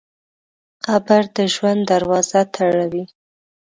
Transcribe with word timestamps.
قبر 0.85 1.23
د 1.35 1.37
ژوند 1.53 1.81
دروازه 1.91 2.41
تړوي. 2.55 3.03